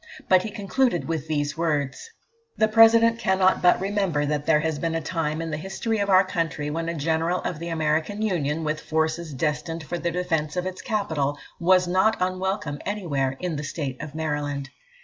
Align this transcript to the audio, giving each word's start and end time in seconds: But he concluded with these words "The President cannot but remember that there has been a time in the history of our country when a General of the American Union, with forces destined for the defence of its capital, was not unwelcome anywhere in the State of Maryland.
But 0.27 0.41
he 0.41 0.49
concluded 0.49 1.07
with 1.07 1.27
these 1.27 1.55
words 1.55 2.09
"The 2.57 2.67
President 2.67 3.19
cannot 3.19 3.61
but 3.61 3.79
remember 3.79 4.25
that 4.25 4.47
there 4.47 4.61
has 4.61 4.79
been 4.79 4.95
a 4.95 4.99
time 4.99 5.43
in 5.43 5.51
the 5.51 5.57
history 5.57 5.99
of 5.99 6.09
our 6.09 6.23
country 6.25 6.71
when 6.71 6.89
a 6.89 6.95
General 6.95 7.39
of 7.41 7.59
the 7.59 7.69
American 7.69 8.23
Union, 8.23 8.63
with 8.63 8.81
forces 8.81 9.31
destined 9.31 9.83
for 9.83 9.99
the 9.99 10.09
defence 10.09 10.57
of 10.57 10.65
its 10.65 10.81
capital, 10.81 11.37
was 11.59 11.87
not 11.87 12.17
unwelcome 12.19 12.79
anywhere 12.83 13.37
in 13.39 13.57
the 13.57 13.63
State 13.63 14.01
of 14.01 14.15
Maryland. 14.15 14.71